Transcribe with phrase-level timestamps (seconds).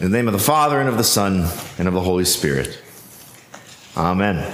[0.00, 1.46] In the name of the Father, and of the Son,
[1.76, 2.80] and of the Holy Spirit.
[3.94, 4.50] Amen.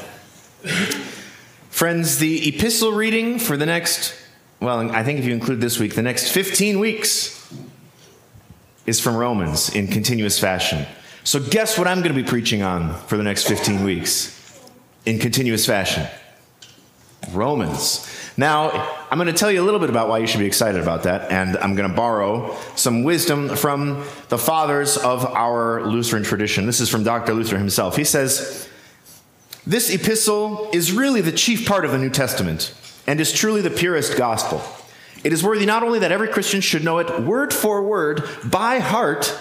[1.71, 4.13] Friends, the epistle reading for the next,
[4.59, 7.55] well, I think if you include this week, the next 15 weeks
[8.87, 10.85] is from Romans in continuous fashion.
[11.23, 14.61] So, guess what I'm going to be preaching on for the next 15 weeks
[15.05, 16.09] in continuous fashion?
[17.33, 18.07] Romans.
[18.37, 18.71] Now,
[19.11, 21.05] I'm going to tell you a little bit about why you should be excited about
[21.05, 26.67] that, and I'm going to borrow some wisdom from the fathers of our Lutheran tradition.
[26.67, 27.33] This is from Dr.
[27.33, 27.97] Luther himself.
[27.97, 28.69] He says,
[29.67, 32.75] This epistle is really the chief part of the New Testament
[33.07, 34.63] and is truly the purest gospel.
[35.25, 38.81] It is worthy not only that every Christian should know it word for word by
[38.81, 39.37] heart,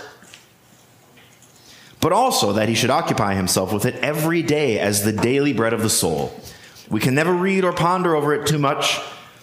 [1.99, 5.73] but also that he should occupy himself with it every day as the daily bread
[5.73, 6.39] of the soul
[6.89, 8.99] we can never read or ponder over it too much,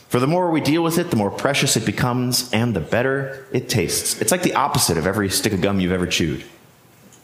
[0.08, 3.46] for the more we deal with it, the more precious it becomes and the better
[3.52, 4.20] it tastes.
[4.20, 6.44] It's like the opposite of every stick of gum you've ever chewed,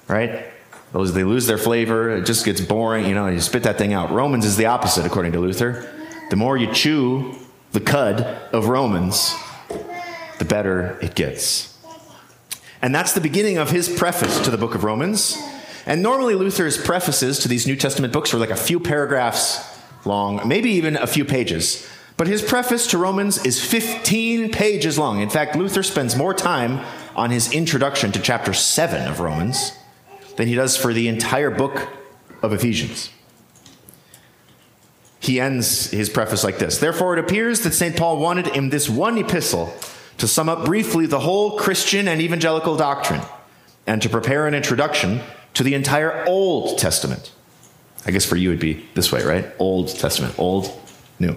[0.09, 0.47] right?
[0.93, 3.93] Those they lose their flavor, it just gets boring, you know, you spit that thing
[3.93, 4.11] out.
[4.11, 5.87] Romans is the opposite, according to Luther.
[6.31, 7.35] The more you chew
[7.73, 9.35] the cud of Romans,
[10.39, 11.79] the better it gets.
[12.81, 15.37] And that's the beginning of his preface to the book of Romans.
[15.85, 19.78] And normally Luther's prefaces to these New Testament books were like a few paragraphs
[20.09, 21.89] long, maybe even a few pages.
[22.17, 25.21] But his preface to Romans is 15 pages long.
[25.21, 29.73] In fact, Luther spends more time on his introduction to chapter 7 of Romans
[30.37, 31.89] than he does for the entire book
[32.43, 33.11] of Ephesians.
[35.21, 37.97] He ends his preface like this Therefore, it appears that St.
[37.97, 39.73] Paul wanted in this one epistle
[40.19, 43.23] to sum up briefly the whole Christian and evangelical doctrine
[43.87, 45.21] and to prepare an introduction
[45.55, 47.33] to the entire Old Testament.
[48.09, 49.45] I guess for you it'd be this way, right?
[49.59, 50.73] Old Testament, old,
[51.19, 51.37] new.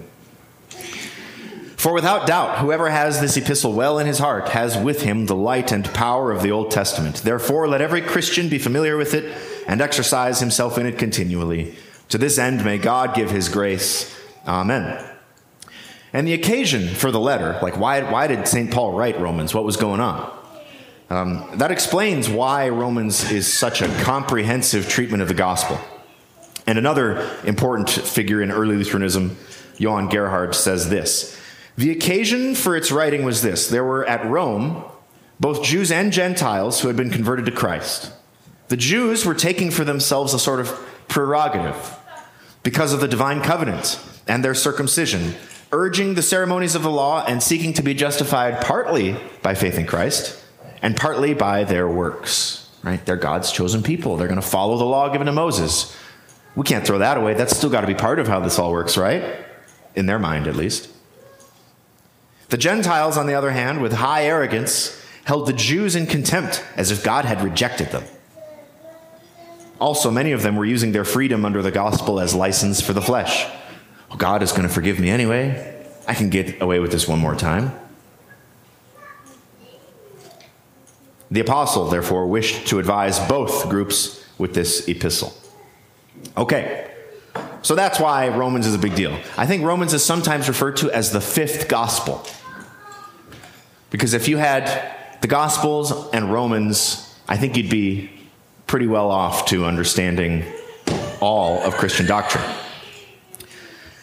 [1.76, 5.36] For without doubt, whoever has this epistle well in his heart has with him the
[5.36, 7.16] light and power of the Old Testament.
[7.16, 9.36] Therefore, let every Christian be familiar with it
[9.68, 11.74] and exercise himself in it continually.
[12.08, 14.18] To this end, may God give his grace.
[14.46, 15.04] Amen.
[16.14, 18.70] And the occasion for the letter, like why, why did St.
[18.70, 19.52] Paul write Romans?
[19.52, 20.38] What was going on?
[21.10, 25.78] Um, that explains why Romans is such a comprehensive treatment of the gospel.
[26.66, 29.36] And another important figure in early Lutheranism,
[29.78, 31.38] Johann Gerhard, says this
[31.76, 34.84] The occasion for its writing was this there were at Rome
[35.40, 38.12] both Jews and Gentiles who had been converted to Christ.
[38.68, 40.68] The Jews were taking for themselves a sort of
[41.08, 41.98] prerogative
[42.62, 45.34] because of the divine covenant and their circumcision,
[45.72, 49.84] urging the ceremonies of the law and seeking to be justified partly by faith in
[49.84, 50.40] Christ
[50.80, 52.70] and partly by their works.
[52.84, 53.04] Right?
[53.04, 54.16] They're God's chosen people.
[54.16, 55.96] They're going to follow the law given to Moses.
[56.54, 57.34] We can't throw that away.
[57.34, 59.36] That's still got to be part of how this all works, right?
[59.94, 60.88] In their mind, at least.
[62.50, 66.90] The Gentiles, on the other hand, with high arrogance, held the Jews in contempt as
[66.90, 68.04] if God had rejected them.
[69.80, 73.02] Also, many of them were using their freedom under the gospel as license for the
[73.02, 73.46] flesh.
[74.16, 75.86] God is going to forgive me anyway.
[76.06, 77.72] I can get away with this one more time.
[81.30, 85.34] The apostle, therefore, wished to advise both groups with this epistle.
[86.36, 86.90] Okay.
[87.62, 89.16] So that's why Romans is a big deal.
[89.36, 92.26] I think Romans is sometimes referred to as the fifth gospel.
[93.90, 98.10] Because if you had the Gospels and Romans, I think you'd be
[98.66, 100.44] pretty well off to understanding
[101.20, 102.44] all of Christian doctrine.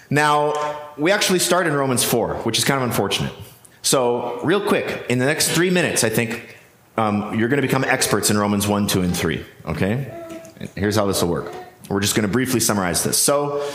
[0.10, 3.34] Now, we actually start in Romans 4, which is kind of unfortunate.
[3.82, 6.58] So, real quick, in the next three minutes, I think
[6.98, 9.46] um, you're going to become experts in Romans 1, 2, and 3.
[9.66, 10.40] Okay?
[10.76, 11.54] Here's how this will work.
[11.90, 13.18] We're just going to briefly summarize this.
[13.18, 13.68] So,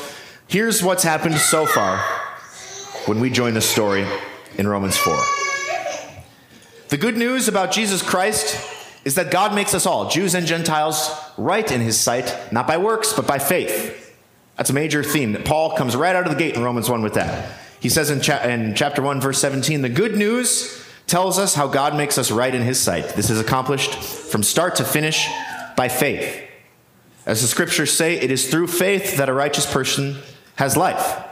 [0.46, 1.98] here's what's happened so far
[3.06, 4.06] when we join the story
[4.56, 5.16] in Romans 4.
[6.88, 8.70] The good news about Jesus Christ
[9.04, 12.78] is that God makes us all, Jews and Gentiles, right in his sight, not by
[12.78, 14.16] works, but by faith.
[14.56, 17.02] That's a major theme that Paul comes right out of the gate in Romans 1
[17.02, 17.52] with that.
[17.80, 21.66] He says in, cha- in chapter 1, verse 17, the good news tells us how
[21.66, 23.10] God makes us right in his sight.
[23.10, 25.28] This is accomplished from start to finish
[25.76, 26.42] by faith.
[27.26, 30.18] As the scriptures say, it is through faith that a righteous person
[30.56, 31.22] has life.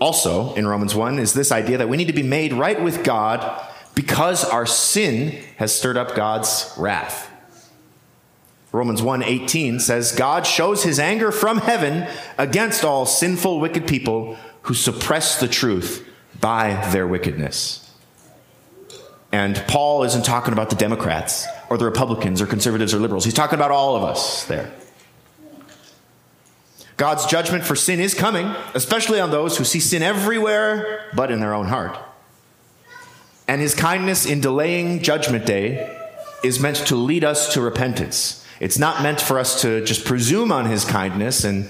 [0.00, 3.04] Also, in Romans 1, is this idea that we need to be made right with
[3.04, 7.28] God because our sin has stirred up God's wrath.
[8.70, 12.06] Romans 1:18 says God shows his anger from heaven
[12.36, 16.06] against all sinful wicked people who suppress the truth
[16.40, 17.90] by their wickedness.
[19.32, 23.24] And Paul isn't talking about the Democrats or the Republicans or conservatives or liberals.
[23.24, 24.72] He's talking about all of us there.
[26.96, 31.40] God's judgment for sin is coming, especially on those who see sin everywhere but in
[31.40, 31.96] their own heart.
[33.46, 35.96] And his kindness in delaying judgment day
[36.42, 38.44] is meant to lead us to repentance.
[38.60, 41.68] It's not meant for us to just presume on his kindness and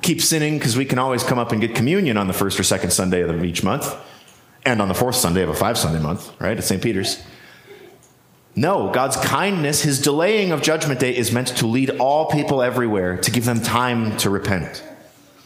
[0.00, 2.62] keep sinning because we can always come up and get communion on the first or
[2.62, 3.94] second Sunday of each month
[4.64, 6.80] and on the fourth Sunday of a five Sunday month, right, at St.
[6.80, 7.22] Peter's.
[8.58, 13.16] No, God's kindness, his delaying of judgment day is meant to lead all people everywhere,
[13.18, 14.82] to give them time to repent,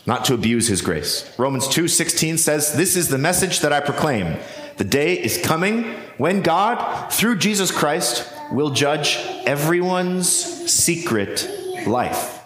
[0.06, 1.30] not to abuse his grace.
[1.36, 4.38] Romans 2:16 says, "This is the message that I proclaim.
[4.78, 11.46] The day is coming when God, through Jesus Christ, will judge everyone's secret
[11.86, 12.38] life."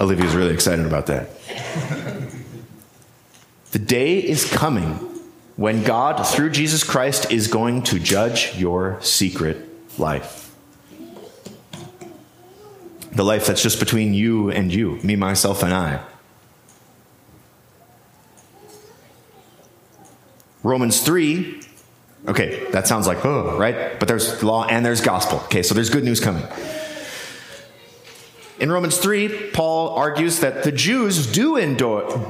[0.00, 1.28] Olivia's really excited about that.
[3.70, 5.13] the day is coming
[5.56, 9.58] when God, through Jesus Christ, is going to judge your secret
[9.98, 10.54] life.
[13.12, 16.04] The life that's just between you and you, me, myself, and I.
[20.64, 21.60] Romans 3,
[22.26, 23.98] okay, that sounds like, oh, right?
[24.00, 25.38] But there's law and there's gospel.
[25.44, 26.44] Okay, so there's good news coming.
[28.60, 31.54] In Romans 3, Paul argues that the Jews do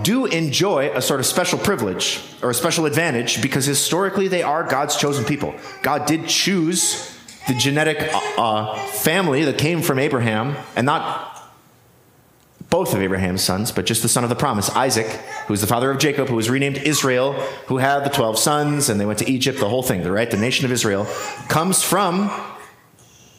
[0.03, 4.65] do enjoy a sort of special privilege or a special advantage because historically they are
[4.65, 5.55] God's chosen people.
[5.83, 7.15] God did choose
[7.47, 11.31] the genetic uh, uh, family that came from Abraham, and not
[12.71, 15.07] both of Abraham's sons, but just the son of the promise, Isaac,
[15.47, 17.35] who's the father of Jacob, who was renamed Israel,
[17.67, 20.31] who had the 12 sons, and they went to Egypt, the whole thing, right?
[20.31, 21.07] The nation of Israel
[21.49, 22.31] comes from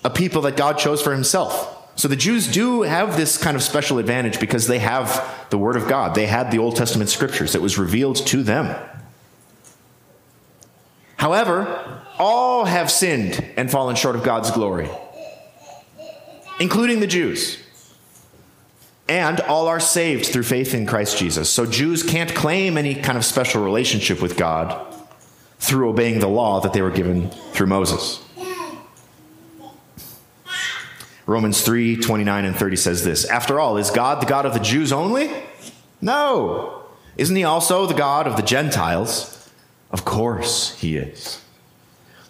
[0.04, 1.75] a people that God chose for himself.
[1.95, 5.77] So the Jews do have this kind of special advantage because they have the Word
[5.77, 6.13] of God.
[6.13, 8.75] They had the Old Testament scriptures that was revealed to them.
[11.15, 14.89] However, all have sinned and fallen short of God's glory,
[16.59, 17.62] including the Jews.
[19.07, 21.50] And all are saved through faith in Christ Jesus.
[21.50, 24.94] So Jews can't claim any kind of special relationship with God
[25.59, 28.25] through obeying the law that they were given through Moses.
[31.25, 34.60] Romans 3 29 and 30 says this After all, is God the God of the
[34.60, 35.31] Jews only?
[36.01, 36.83] No.
[37.18, 39.50] Isn't he also the God of the Gentiles?
[39.92, 41.42] Of course he is.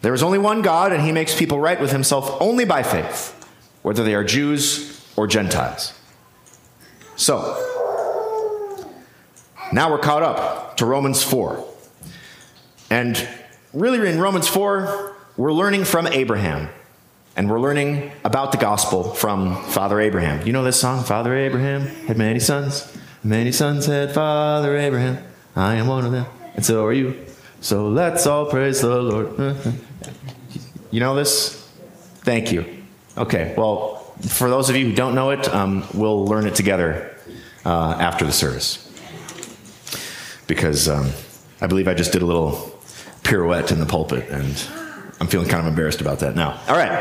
[0.01, 3.33] There is only one God, and he makes people right with himself only by faith,
[3.81, 5.93] whether they are Jews or Gentiles.
[7.15, 7.55] So,
[9.73, 11.65] now we're caught up to Romans 4.
[12.91, 13.27] And
[13.73, 16.69] really, in Romans 4, we're learning from Abraham.
[17.37, 20.47] And we're learning about the gospel from Father Abraham.
[20.47, 22.95] You know this song, Father Abraham had many sons.
[23.23, 25.17] Many sons had Father Abraham.
[25.53, 27.25] I am one of them, and so are you.
[27.59, 29.57] So let's all praise the Lord.
[30.91, 31.61] You know this?
[32.23, 32.83] Thank you.
[33.17, 37.13] Okay, well, for those of you who don't know it, um, we'll learn it together
[37.65, 38.81] uh, after the service.
[40.47, 41.11] Because um,
[41.59, 42.79] I believe I just did a little
[43.23, 44.55] pirouette in the pulpit, and
[45.19, 46.59] I'm feeling kind of embarrassed about that now.
[46.67, 46.91] All right.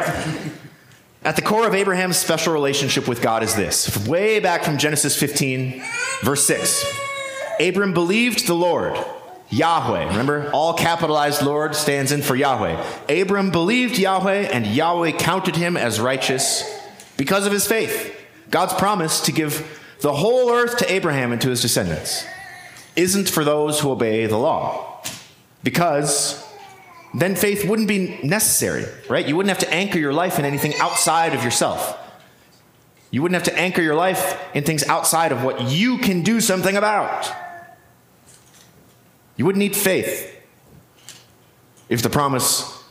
[1.25, 5.19] At the core of Abraham's special relationship with God is this way back from Genesis
[5.19, 5.83] 15,
[6.23, 6.85] verse 6.
[7.61, 8.99] Abram believed the Lord,
[9.49, 10.09] Yahweh.
[10.09, 12.83] Remember, all capitalized Lord stands in for Yahweh.
[13.09, 16.63] Abram believed Yahweh, and Yahweh counted him as righteous
[17.17, 18.15] because of his faith.
[18.51, 22.27] God's promise to give the whole earth to Abraham and to his descendants
[22.97, 25.03] isn't for those who obey the law.
[25.63, 26.44] Because
[27.15, 29.27] then faith wouldn't be necessary, right?
[29.27, 32.01] You wouldn't have to anchor your life in anything outside of yourself.
[33.13, 36.41] You wouldn't have to anchor your life in things outside of what you can do
[36.41, 37.33] something about.
[39.37, 40.37] You wouldn't need faith
[41.89, 42.83] if the promise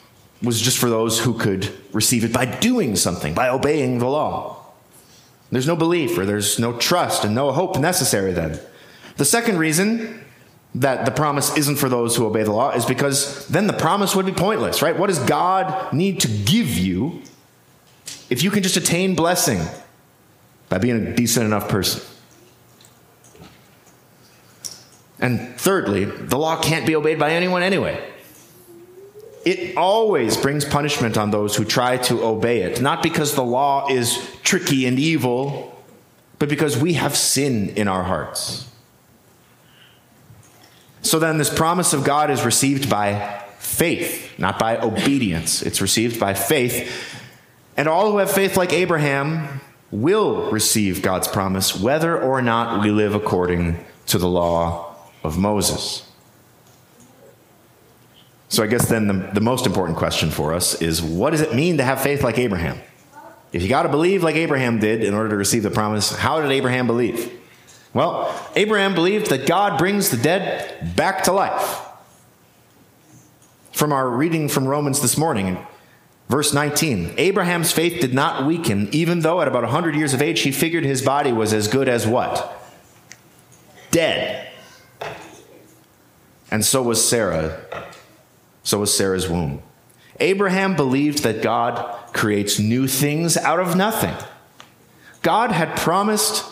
[0.42, 4.66] was just for those who could receive it by doing something, by obeying the law.
[5.52, 8.60] There's no belief or there's no trust and no hope necessary then.
[9.18, 10.24] The second reason
[10.76, 14.16] that the promise isn't for those who obey the law is because then the promise
[14.16, 14.98] would be pointless, right?
[14.98, 17.22] What does God need to give you
[18.30, 19.60] if you can just attain blessing
[20.70, 22.02] by being a decent enough person?
[25.20, 28.10] And thirdly, the law can't be obeyed by anyone anyway.
[29.46, 33.90] It always brings punishment on those who try to obey it, not because the law
[33.90, 35.82] is tricky and evil,
[36.40, 38.68] but because we have sin in our hearts.
[41.14, 45.62] So then, this promise of God is received by faith, not by obedience.
[45.62, 46.92] It's received by faith.
[47.78, 52.90] And all who have faith like Abraham will receive God's promise, whether or not we
[52.90, 56.04] live according to the law of Moses.
[58.50, 61.54] So, I guess then the, the most important question for us is what does it
[61.54, 62.80] mean to have faith like Abraham?
[63.52, 66.42] If you got to believe like Abraham did in order to receive the promise, how
[66.42, 67.43] did Abraham believe?
[67.94, 71.80] Well, Abraham believed that God brings the dead back to life.
[73.72, 75.58] from our reading from Romans this morning.
[76.30, 80.42] Verse 19 Abraham's faith did not weaken, even though at about 100 years of age
[80.42, 82.64] he figured his body was as good as what?
[83.92, 84.48] Dead.
[86.50, 87.66] And so was Sarah.
[88.64, 89.62] So was Sarah's womb.
[90.20, 94.16] Abraham believed that God creates new things out of nothing.
[95.24, 96.46] God had promised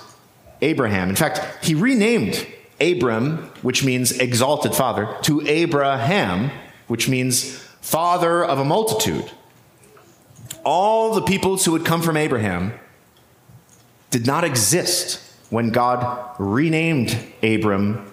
[0.62, 2.46] Abraham, in fact, he renamed
[2.80, 6.52] Abram, which means exalted father, to Abraham,
[6.88, 9.32] which means father of a multitude.
[10.64, 12.74] All the peoples who would come from Abraham
[14.10, 18.12] did not exist when God renamed Abram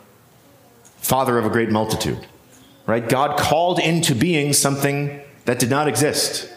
[0.97, 2.27] father of a great multitude.
[2.87, 3.07] Right?
[3.07, 6.51] God called into being something that did not exist.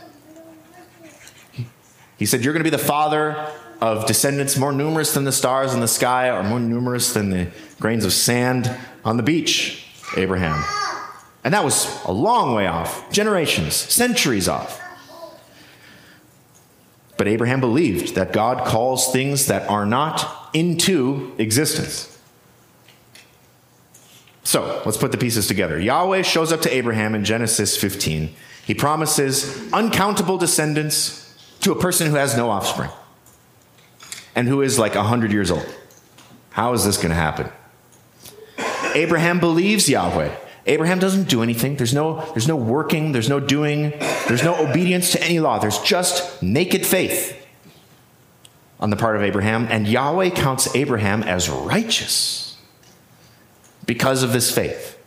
[2.18, 5.74] He said, You're going to be the father of descendants more numerous than the stars
[5.74, 7.48] in the sky or more numerous than the
[7.80, 8.72] grains of sand
[9.04, 10.64] on the beach, Abraham.
[11.44, 14.80] And that was a long way off, generations, centuries off.
[17.18, 22.08] But Abraham believed that God calls things that are not into existence.
[24.44, 25.80] So let's put the pieces together.
[25.80, 28.34] Yahweh shows up to Abraham in Genesis 15.
[28.66, 31.18] He promises uncountable descendants
[31.62, 32.90] to a person who has no offspring
[34.36, 35.68] and who is like 100 years old.
[36.52, 37.50] How is this going to happen?
[38.94, 40.36] Abraham believes Yahweh.
[40.66, 41.78] Abraham doesn't do anything.
[41.78, 43.92] There's no, there's no working, there's no doing,
[44.28, 45.60] there's no obedience to any law.
[45.60, 47.38] There's just naked faith
[48.80, 52.58] on the part of Abraham, and Yahweh counts Abraham as righteous
[53.86, 54.98] because of this faith.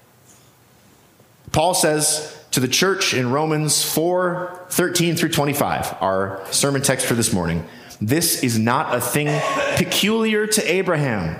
[1.51, 7.15] Paul says to the church in Romans 4 13 through 25, our sermon text for
[7.15, 7.67] this morning,
[8.01, 9.29] this is not a thing
[9.77, 11.39] peculiar to Abraham.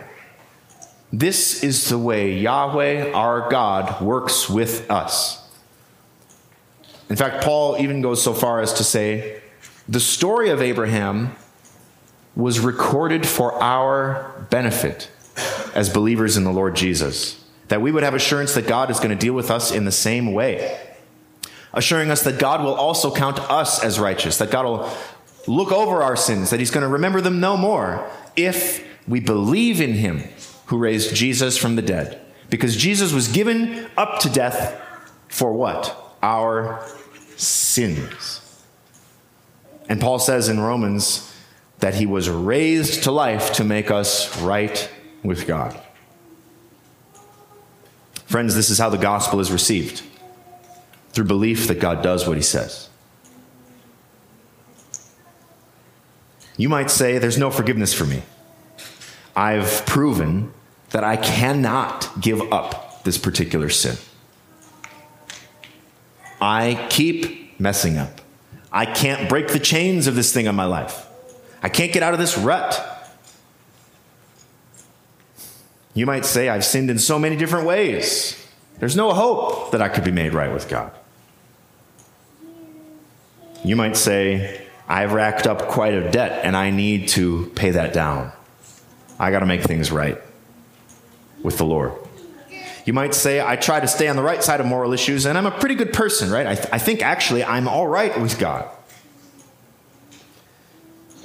[1.13, 5.41] This is the way Yahweh, our God, works with us.
[7.09, 9.41] In fact, Paul even goes so far as to say
[9.89, 11.37] the story of Abraham
[12.35, 15.11] was recorded for our benefit
[15.75, 19.11] as believers in the Lord Jesus, that we would have assurance that God is going
[19.11, 20.81] to deal with us in the same way,
[21.73, 24.91] assuring us that God will also count us as righteous, that God will
[25.47, 29.81] look over our sins, that He's going to remember them no more if we believe
[29.81, 30.25] in Him
[30.67, 32.21] who raised Jesus from the dead.
[32.51, 34.81] Because Jesus was given up to death
[35.29, 36.17] for what?
[36.23, 36.87] Our
[37.37, 38.41] sins.
[39.89, 41.31] And Paul says in Romans
[41.81, 44.91] that he was raised to life to make us right
[45.23, 45.79] with God.
[48.27, 50.03] Friends, this is how the gospel is received
[51.11, 52.89] through belief that God does what he says.
[56.57, 58.23] You might say, There's no forgiveness for me.
[59.37, 60.53] I've proven
[60.91, 63.97] that I cannot give up this particular sin.
[66.41, 68.21] I keep messing up.
[68.71, 71.07] I can't break the chains of this thing on my life.
[71.63, 72.91] I can't get out of this rut.
[75.95, 78.41] You might say, I've sinned in so many different ways.
[78.81, 80.93] There's no hope that I could be made right with God.
[83.65, 87.93] You might say, I've racked up quite a debt and I need to pay that
[87.93, 88.33] down.
[89.19, 90.21] I got to make things right
[91.43, 91.93] with the Lord.
[92.85, 95.39] You might say, I try to stay on the right side of moral issues and
[95.39, 96.47] I'm a pretty good person, right?
[96.47, 98.69] I, th- I think actually I'm all right with God.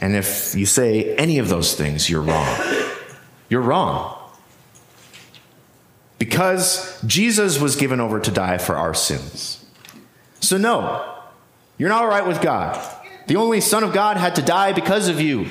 [0.01, 2.57] And if you say any of those things, you're wrong.
[3.49, 4.15] You're wrong.
[6.17, 9.65] Because Jesus was given over to die for our sins.
[10.39, 11.15] So, no,
[11.77, 12.77] you're not all right with God.
[13.29, 15.45] The only Son of God had to die because of you.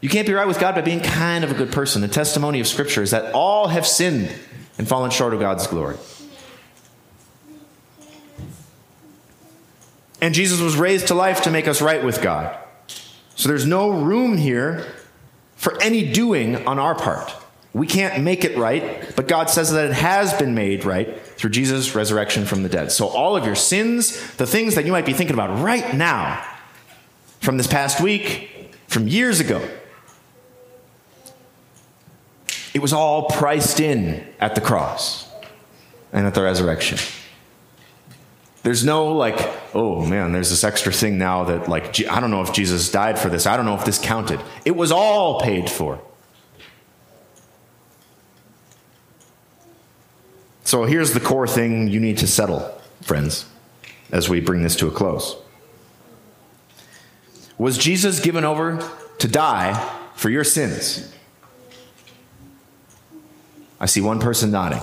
[0.00, 2.00] You can't be right with God by being kind of a good person.
[2.00, 4.34] The testimony of Scripture is that all have sinned
[4.78, 5.98] and fallen short of God's glory.
[10.22, 12.56] And Jesus was raised to life to make us right with God.
[13.36, 14.86] So there's no room here
[15.56, 17.30] for any doing on our part.
[17.74, 21.50] We can't make it right, but God says that it has been made right through
[21.50, 22.92] Jesus' resurrection from the dead.
[22.92, 26.47] So all of your sins, the things that you might be thinking about right now,
[27.40, 29.66] from this past week, from years ago.
[32.74, 35.28] It was all priced in at the cross
[36.12, 36.98] and at the resurrection.
[38.62, 39.38] There's no like,
[39.74, 43.18] oh man, there's this extra thing now that like, I don't know if Jesus died
[43.18, 43.46] for this.
[43.46, 44.40] I don't know if this counted.
[44.64, 46.00] It was all paid for.
[50.64, 52.60] So here's the core thing you need to settle,
[53.00, 53.46] friends,
[54.12, 55.36] as we bring this to a close.
[57.58, 58.80] Was Jesus given over
[59.18, 59.74] to die
[60.14, 61.12] for your sins?
[63.80, 64.82] I see one person nodding.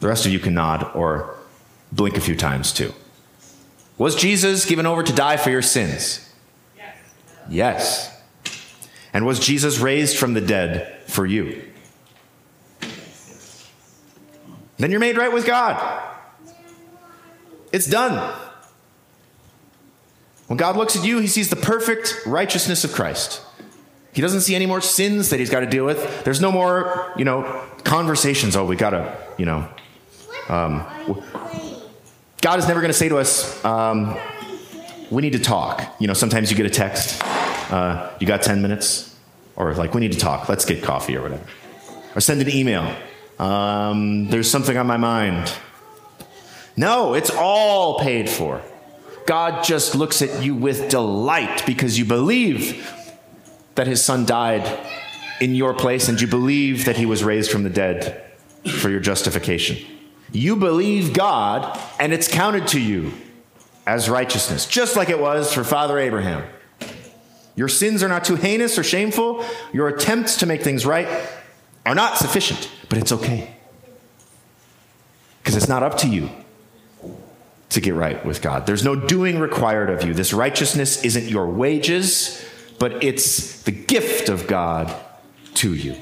[0.00, 1.36] The rest of you can nod or
[1.90, 2.94] blink a few times too.
[3.98, 6.28] Was Jesus given over to die for your sins?
[6.76, 6.96] Yes.
[7.48, 8.22] Yes.
[9.12, 11.62] And was Jesus raised from the dead for you?
[14.78, 16.02] Then you're made right with God.
[17.70, 18.34] It's done.
[20.52, 23.40] When God looks at you, he sees the perfect righteousness of Christ.
[24.12, 26.24] He doesn't see any more sins that he's got to deal with.
[26.24, 28.54] There's no more, you know, conversations.
[28.54, 29.66] Oh, we got to, you know,
[30.50, 30.84] um,
[32.42, 34.14] God is never going to say to us, um,
[35.10, 35.96] we need to talk.
[35.98, 37.22] You know, sometimes you get a text,
[37.72, 39.16] uh, you got 10 minutes,
[39.56, 41.46] or like, we need to talk, let's get coffee or whatever.
[42.14, 42.94] Or send an email.
[43.38, 45.50] Um, there's something on my mind.
[46.76, 48.60] No, it's all paid for.
[49.26, 52.90] God just looks at you with delight because you believe
[53.74, 54.78] that his son died
[55.40, 58.22] in your place and you believe that he was raised from the dead
[58.80, 59.78] for your justification.
[60.30, 63.12] You believe God, and it's counted to you
[63.86, 66.44] as righteousness, just like it was for Father Abraham.
[67.54, 69.44] Your sins are not too heinous or shameful.
[69.72, 71.08] Your attempts to make things right
[71.84, 73.54] are not sufficient, but it's okay.
[75.42, 76.30] Because it's not up to you
[77.72, 78.66] to get right with God.
[78.66, 80.14] There's no doing required of you.
[80.14, 82.44] This righteousness isn't your wages,
[82.78, 84.94] but it's the gift of God
[85.54, 85.96] to you.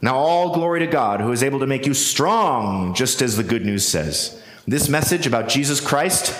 [0.00, 3.44] Now, all glory to God who is able to make you strong, just as the
[3.44, 4.42] good news says.
[4.66, 6.36] This message about Jesus Christ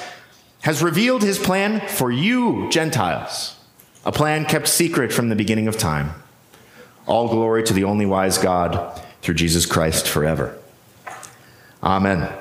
[0.62, 3.56] has revealed his plan for you, Gentiles,
[4.04, 6.12] a plan kept secret from the beginning of time.
[7.06, 10.56] All glory to the only wise God through Jesus Christ forever.
[11.82, 12.32] Amen.